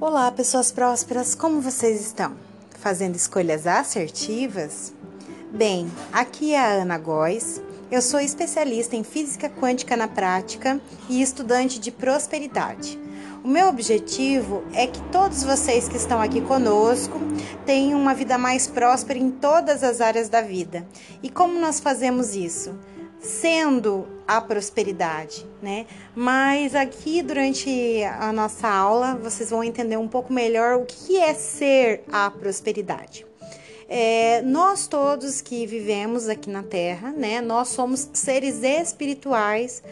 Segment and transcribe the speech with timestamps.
[0.00, 2.36] Olá, pessoas prósperas, como vocês estão?
[2.78, 4.94] Fazendo escolhas assertivas?
[5.52, 7.60] Bem, aqui é a Ana Góes.
[7.90, 12.96] Eu sou especialista em física quântica na prática e estudante de prosperidade.
[13.42, 17.18] O meu objetivo é que todos vocês que estão aqui conosco
[17.66, 20.86] tenham uma vida mais próspera em todas as áreas da vida.
[21.24, 22.72] E como nós fazemos isso?
[23.20, 25.86] Sendo a prosperidade, né?
[26.14, 31.34] Mas aqui durante a nossa aula vocês vão entender um pouco melhor o que é
[31.34, 33.26] ser a prosperidade.
[33.90, 37.40] É, nós todos que vivemos aqui na Terra, né?
[37.40, 39.82] Nós somos seres espirituais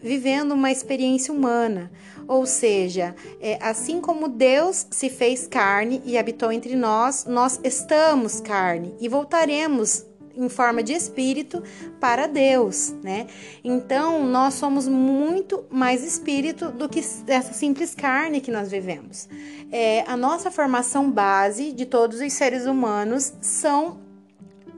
[0.00, 1.90] vivendo uma experiência humana.
[2.28, 8.40] Ou seja, é, assim como Deus se fez carne e habitou entre nós, nós estamos
[8.40, 10.04] carne e voltaremos
[10.36, 11.62] em forma de espírito
[11.98, 13.26] para Deus, né?
[13.64, 19.28] Então, nós somos muito mais espírito do que essa simples carne que nós vivemos.
[19.72, 23.98] É, a nossa formação base de todos os seres humanos são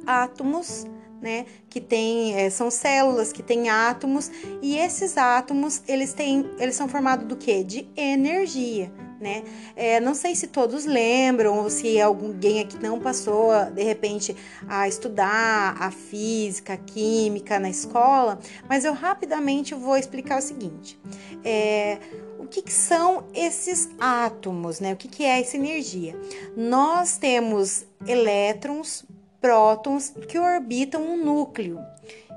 [0.07, 0.87] átomos,
[1.21, 1.47] né?
[1.69, 4.31] Que tem, é, são células que têm átomos
[4.63, 7.65] e esses átomos eles têm, eles são formados do que?
[7.65, 9.43] De energia né?
[9.75, 14.37] É, não sei se todos lembram ou se alguém aqui não passou, de repente,
[14.69, 18.39] a estudar a física, a química na escola,
[18.69, 20.99] mas eu rapidamente vou explicar o seguinte.
[21.45, 21.99] É,
[22.39, 24.93] o que, que, são esses átomos, né?
[24.93, 26.17] O que, que é essa energia?
[26.57, 29.05] Nós temos elétrons,
[29.41, 31.79] prótons que orbitam um núcleo.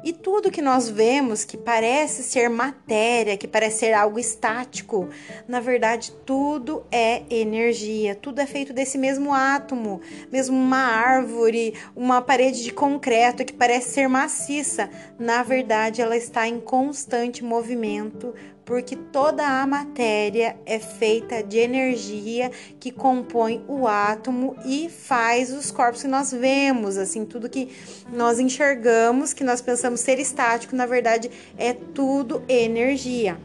[0.04, 5.10] E tudo que nós vemos que parece ser matéria, que parece ser algo estático,
[5.48, 12.20] na verdade tudo é energia, tudo é feito desse mesmo átomo, mesmo uma árvore, uma
[12.20, 18.34] parede de concreto que parece ser maciça, na verdade ela está em constante movimento,
[18.72, 25.72] porque toda a matéria é feita de energia que compõe o átomo e faz os
[25.72, 27.68] corpos que nós vemos, assim, tudo que
[28.14, 33.38] nós enxergamos, que nós pensamos ser estático, na verdade é tudo energia,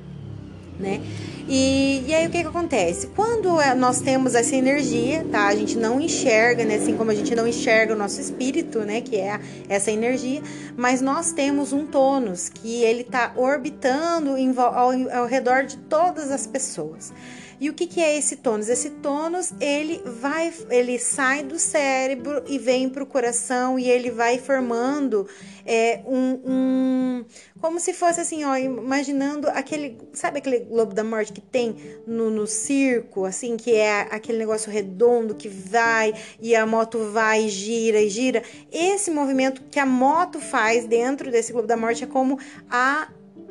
[0.78, 1.00] né?
[1.48, 3.06] E, e aí o que, que acontece?
[3.14, 5.46] Quando é, nós temos essa energia, tá?
[5.46, 6.74] A gente não enxerga, né?
[6.76, 9.00] Assim como a gente não enxerga o nosso espírito, né?
[9.00, 10.42] Que é essa energia,
[10.76, 16.46] mas nós temos um tônus que ele tá orbitando ao, ao redor de todas as
[16.46, 17.12] pessoas.
[17.60, 18.68] E o que, que é esse tônus?
[18.68, 24.10] Esse tônus ele vai, ele sai do cérebro e vem para o coração e ele
[24.10, 25.26] vai formando
[25.66, 27.24] é, um, um,
[27.60, 32.30] como se fosse assim, ó, imaginando aquele, sabe aquele globo da morte que tem no,
[32.30, 38.00] no circo, assim, que é aquele negócio redondo que vai e a moto vai, gira
[38.00, 38.42] e gira.
[38.70, 42.38] Esse movimento que a moto faz dentro desse globo da morte é como
[42.70, 43.08] a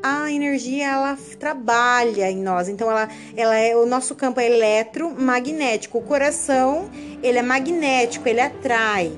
[0.08, 2.70] a energia ela trabalha em nós.
[2.70, 5.98] Então ela, ela é o nosso campo é eletromagnético.
[5.98, 6.92] O coração
[7.24, 9.12] ele é magnético, ele atrai.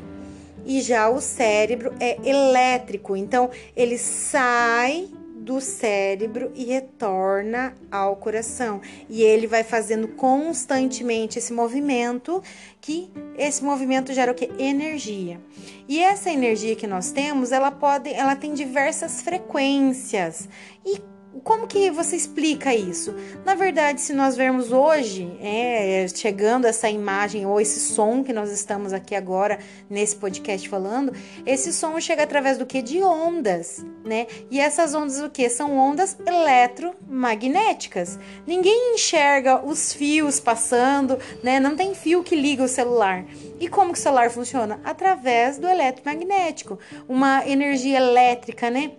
[0.66, 3.18] E já o cérebro é elétrico.
[3.18, 5.10] Então ele sai
[5.48, 8.82] do cérebro e retorna ao coração.
[9.10, 12.44] E ele vai fazendo constantemente esse movimento,
[12.82, 14.52] que esse movimento gera o que?
[14.60, 15.40] Energia.
[15.88, 20.50] E essa energia que nós temos, ela pode, ela tem diversas frequências.
[20.86, 21.00] E
[21.44, 23.14] como que você explica isso?
[23.46, 28.52] Na verdade, se nós vermos hoje, é, chegando essa imagem ou esse som que nós
[28.52, 29.60] estamos aqui agora
[29.90, 31.14] nesse podcast falando,
[31.46, 32.82] esse som chega através do que?
[32.82, 34.28] De ondas, né?
[34.50, 35.50] E essas ondas o que?
[35.50, 38.20] São ondas eletromagnéticas.
[38.46, 41.60] Ninguém enxerga os fios passando, né?
[41.60, 43.26] Não tem fio que liga o celular.
[43.60, 44.80] E como que o celular funciona?
[44.84, 46.78] Através do eletromagnético,
[47.08, 48.92] uma energia elétrica, né?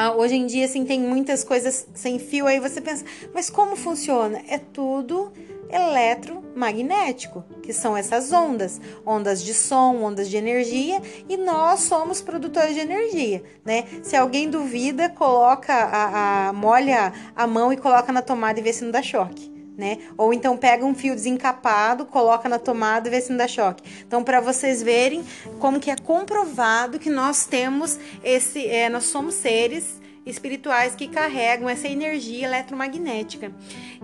[0.00, 3.04] Ah, hoje em dia, assim, tem muitas coisas sem fio, aí você pensa,
[3.34, 4.40] mas como funciona?
[4.48, 5.32] É tudo
[5.68, 12.74] eletromagnético, que são essas ondas, ondas de som, ondas de energia, e nós somos produtores
[12.74, 13.86] de energia, né?
[14.00, 18.72] Se alguém duvida, coloca a, a molha a mão e coloca na tomada e vê
[18.72, 19.98] se não dá choque né?
[20.18, 23.84] Ou então pega um fio desencapado, coloca na tomada e vê se não dá choque.
[24.04, 25.24] Então, para vocês verem
[25.60, 31.68] como que é comprovado que nós temos esse, é, nós somos seres espirituais que carregam
[31.68, 33.52] essa energia eletromagnética.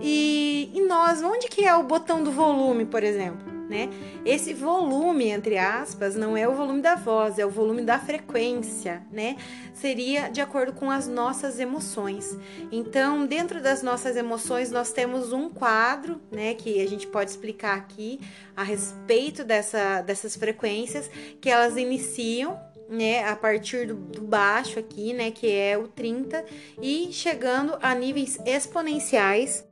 [0.01, 3.54] E, e nós, onde que é o botão do volume, por exemplo?
[3.69, 3.89] Né?
[4.25, 9.01] Esse volume, entre aspas, não é o volume da voz, é o volume da frequência,
[9.11, 9.37] né?
[9.73, 12.37] Seria de acordo com as nossas emoções.
[12.71, 17.77] Então, dentro das nossas emoções, nós temos um quadro, né, que a gente pode explicar
[17.77, 18.19] aqui
[18.55, 21.09] a respeito dessa, dessas frequências,
[21.41, 22.59] que elas iniciam
[22.89, 26.45] né, a partir do, do, baixo aqui, né, que é o 30,
[26.81, 29.65] e chegando a níveis exponenciais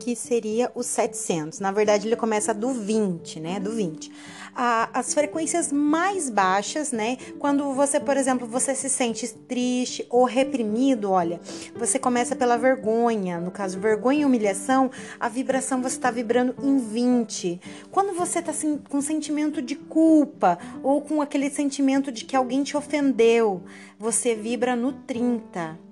[0.00, 1.60] que seria o 700.
[1.60, 3.60] Na verdade, ele começa do 20, né?
[3.60, 4.10] Do 20.
[4.52, 7.18] as frequências mais baixas, né?
[7.38, 11.38] Quando você, por exemplo, você se sente triste ou reprimido, olha,
[11.76, 13.38] você começa pela vergonha.
[13.38, 17.60] No caso, vergonha e humilhação, a vibração você está vibrando em 20.
[17.90, 22.62] Quando você está assim, com sentimento de culpa ou com aquele sentimento de que alguém
[22.62, 23.62] te ofendeu,
[23.98, 25.89] você vibra no 30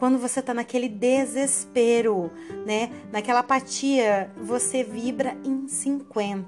[0.00, 2.30] quando você está naquele desespero,
[2.64, 2.90] né?
[3.12, 6.46] Naquela apatia, você vibra em 50.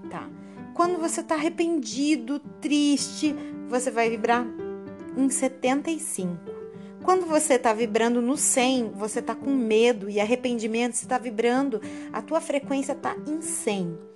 [0.73, 3.37] Quando você está arrependido, triste,
[3.69, 4.47] você vai vibrar
[5.15, 6.35] em 75.
[7.03, 11.79] Quando você está vibrando no 100, você está com medo e arrependimento, você está vibrando,
[12.11, 14.12] a tua frequência está em 100.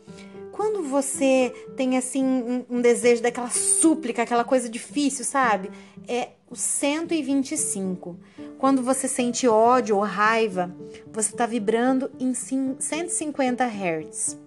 [0.57, 5.71] Quando você tem assim um, um, desejo daquela súplica, aquela coisa difícil, sabe?
[6.09, 8.19] É o 125.
[8.57, 10.75] Quando você sente ódio ou raiva,
[11.13, 14.39] você está vibrando em 150 Hz.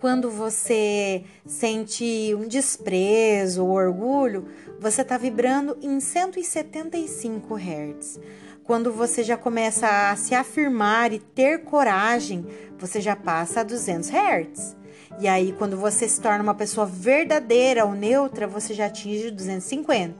[0.00, 4.48] Quando você sente um desprezo ou orgulho,
[4.80, 8.18] você está vibrando em 175 Hz.
[8.64, 12.44] Quando você já começa a se afirmar e ter coragem,
[12.76, 14.85] você já passa a 200 Hz.
[15.18, 20.14] E aí, quando você se torna uma pessoa verdadeira ou neutra, você já atinge 250.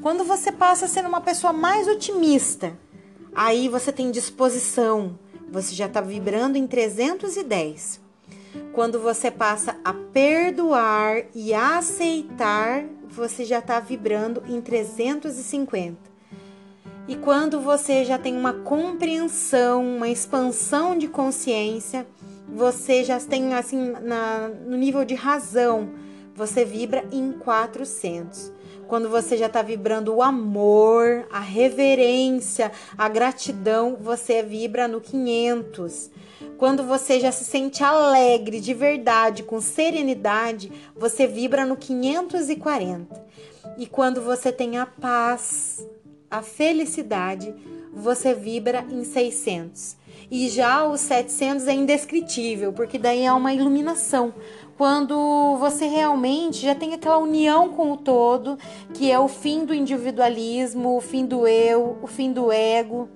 [0.00, 2.72] Quando você passa a ser uma pessoa mais otimista,
[3.34, 5.18] aí você tem disposição,
[5.50, 8.00] você já está vibrando em 310.
[8.72, 16.10] Quando você passa a perdoar e a aceitar, você já está vibrando em 350.
[17.06, 22.06] E quando você já tem uma compreensão, uma expansão de consciência,
[22.48, 25.90] você já tem assim na, no nível de razão,
[26.34, 28.52] você vibra em 400.
[28.88, 36.10] Quando você já está vibrando o amor, a reverência, a gratidão, você vibra no 500.
[36.58, 43.24] Quando você já se sente alegre de verdade, com serenidade, você vibra no 540.
[43.78, 45.86] E quando você tem a paz,
[46.28, 47.54] a felicidade,
[47.92, 49.96] você vibra em 600.
[50.30, 54.32] E já o 700 é indescritível, porque daí é uma iluminação.
[54.76, 58.56] Quando você realmente já tem aquela união com o todo,
[58.94, 63.08] que é o fim do individualismo, o fim do eu, o fim do ego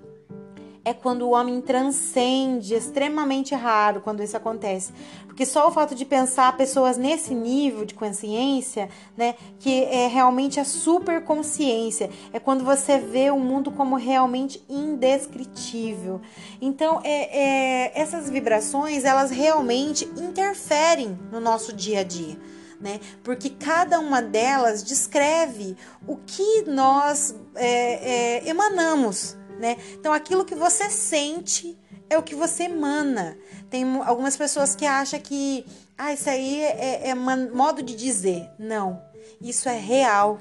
[0.84, 4.92] é quando o homem transcende, extremamente raro quando isso acontece.
[5.26, 10.60] Porque só o fato de pensar pessoas nesse nível de consciência, né, que é realmente
[10.60, 16.20] a superconsciência, é quando você vê o mundo como realmente indescritível.
[16.60, 17.38] Então, é,
[17.86, 22.38] é, essas vibrações, elas realmente interferem no nosso dia a dia.
[22.80, 23.00] Né?
[23.22, 25.76] Porque cada uma delas descreve
[26.06, 29.76] o que nós é, é, emanamos né?
[29.92, 31.78] Então aquilo que você sente
[32.08, 33.36] é o que você emana.
[33.70, 35.64] Tem algumas pessoas que acham que
[35.96, 38.48] ah, isso aí é, é modo de dizer.
[38.58, 39.00] Não,
[39.40, 40.40] isso é real.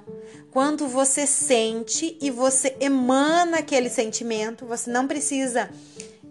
[0.52, 5.70] Quando você sente e você emana aquele sentimento, você não precisa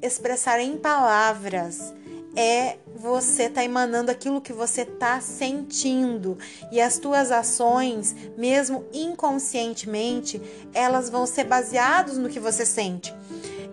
[0.01, 1.95] expressar em palavras.
[2.35, 6.39] É você tá emanando aquilo que você tá sentindo
[6.71, 10.41] e as tuas ações, mesmo inconscientemente,
[10.73, 13.15] elas vão ser baseadas no que você sente.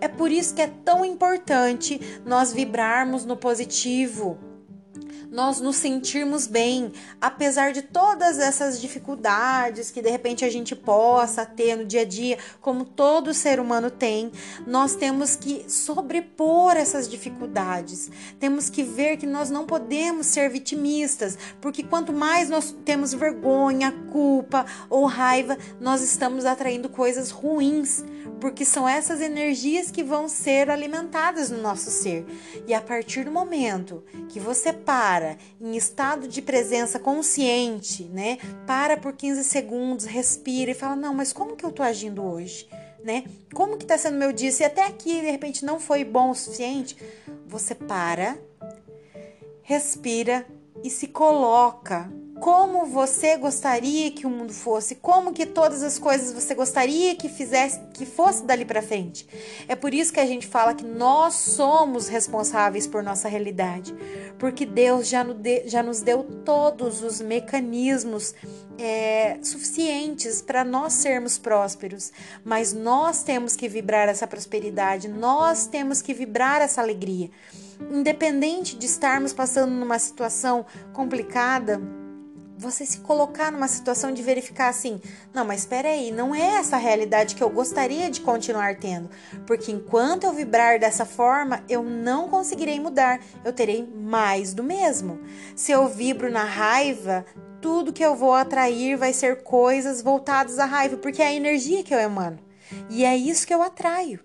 [0.00, 4.38] É por isso que é tão importante nós vibrarmos no positivo
[5.30, 11.46] nós nos sentirmos bem, apesar de todas essas dificuldades que de repente a gente possa
[11.46, 14.32] ter no dia a dia, como todo ser humano tem,
[14.66, 18.10] nós temos que sobrepor essas dificuldades.
[18.38, 23.92] Temos que ver que nós não podemos ser vitimistas, porque quanto mais nós temos vergonha,
[24.10, 28.04] culpa ou raiva, nós estamos atraindo coisas ruins,
[28.40, 32.26] porque são essas energias que vão ser alimentadas no nosso ser.
[32.66, 38.38] E a partir do momento que você para para em estado de presença consciente, né?
[38.66, 42.66] Para por 15 segundos, respira e fala: "Não, mas como que eu tô agindo hoje?"
[43.04, 43.24] Né?
[43.54, 44.52] Como que tá sendo meu dia?
[44.52, 46.96] Se até aqui de repente não foi bom o suficiente,
[47.46, 48.38] você para,
[49.62, 50.46] respira
[50.84, 56.32] e se coloca como você gostaria que o mundo fosse, como que todas as coisas
[56.32, 59.28] você gostaria que fizesse, que fosse dali para frente.
[59.68, 63.94] É por isso que a gente fala que nós somos responsáveis por nossa realidade,
[64.38, 68.34] porque Deus já, nos deu todos os mecanismos
[68.78, 72.10] é, suficientes para nós sermos prósperos,
[72.42, 77.30] mas nós temos que vibrar essa prosperidade, nós temos que vibrar essa alegria.
[77.90, 81.99] Independente de estarmos passando numa situação complicada,
[82.60, 85.00] você se colocar numa situação de verificar assim:
[85.32, 89.10] não, mas espera aí, não é essa a realidade que eu gostaria de continuar tendo,
[89.46, 95.20] porque enquanto eu vibrar dessa forma, eu não conseguirei mudar, eu terei mais do mesmo.
[95.56, 97.24] Se eu vibro na raiva,
[97.60, 101.82] tudo que eu vou atrair vai ser coisas voltadas à raiva, porque é a energia
[101.82, 102.38] que eu emano.
[102.88, 104.20] E é isso que eu atraio.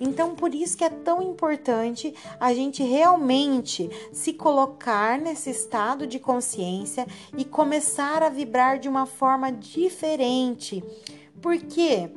[0.00, 6.18] Então, por isso que é tão importante a gente realmente se colocar nesse estado de
[6.18, 10.82] consciência e começar a vibrar de uma forma diferente.
[11.40, 12.10] Por quê?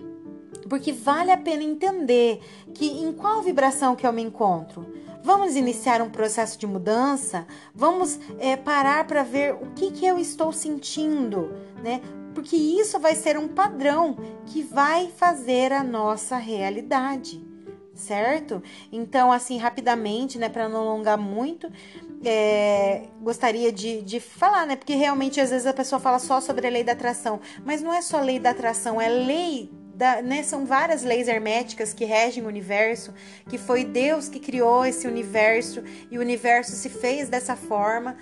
[0.69, 2.41] Porque vale a pena entender
[2.73, 4.85] que em qual vibração que eu me encontro.
[5.23, 7.45] Vamos iniciar um processo de mudança?
[7.75, 11.51] Vamos é, parar para ver o que, que eu estou sentindo,
[11.83, 12.01] né?
[12.33, 14.15] Porque isso vai ser um padrão
[14.45, 17.45] que vai fazer a nossa realidade
[17.97, 18.61] certo?
[18.91, 21.69] Então, assim, rapidamente, né, para não alongar muito,
[22.23, 24.75] é, gostaria de, de falar, né?
[24.75, 27.93] Porque realmente às vezes a pessoa fala só sobre a lei da atração, mas não
[27.93, 32.43] é só lei da atração, é lei da, né, são várias leis herméticas que regem
[32.43, 33.11] o universo,
[33.49, 38.15] que foi Deus que criou esse universo e o universo se fez dessa forma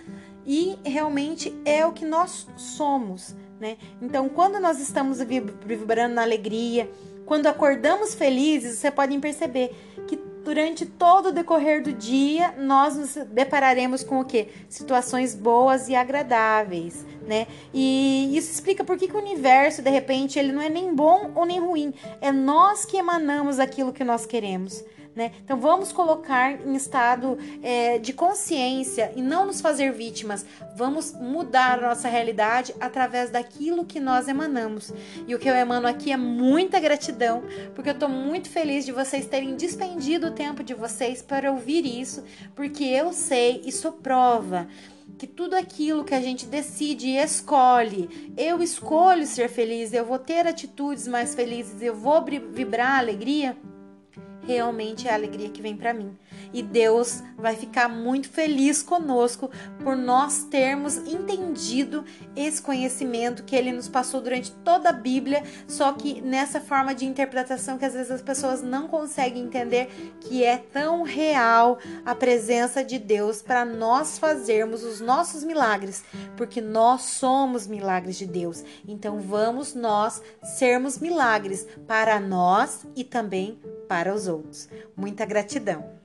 [0.46, 3.77] e realmente é o que nós somos, né?
[4.01, 6.89] Então, quando nós estamos vibrando na alegria,
[7.25, 9.75] quando acordamos felizes, você podem perceber
[10.08, 14.48] que durante todo o decorrer do dia nós nos depararemos com o que?
[14.70, 17.48] Situações boas e agradáveis, né?
[17.74, 21.32] E isso explica por que, que o universo, de repente, ele não é nem bom
[21.34, 21.94] ou nem ruim.
[22.22, 24.84] É nós que emanamos aquilo que nós queremos.
[25.15, 25.31] Né?
[25.45, 30.45] Então vamos colocar em estado é, de consciência e não nos fazer vítimas.
[30.75, 34.91] Vamos mudar a nossa realidade através daquilo que nós emanamos.
[35.25, 37.43] E o que eu emano aqui é muita gratidão,
[37.74, 41.86] porque eu estou muito feliz de vocês terem despendido o tempo de vocês para ouvir
[41.86, 42.22] isso,
[42.53, 44.67] porque eu sei e sou prova
[45.17, 50.19] que tudo aquilo que a gente decide e escolhe, eu escolho ser feliz, eu vou
[50.19, 53.55] ter atitudes mais felizes, eu vou vibrar alegria
[54.46, 56.18] realmente é a alegria que vem para mim.
[56.54, 59.50] E Deus vai ficar muito feliz conosco
[59.84, 62.04] por nós termos entendido
[62.36, 67.06] esse conhecimento que ele nos passou durante toda a Bíblia, só que nessa forma de
[67.06, 72.84] interpretação que às vezes as pessoas não conseguem entender que é tão real a presença
[72.84, 76.04] de Deus para nós fazermos os nossos milagres,
[76.38, 78.64] porque nós somos milagres de Deus.
[78.88, 84.68] Então vamos nós sermos milagres para nós e também para os outros.
[84.96, 86.04] Muita gratidão.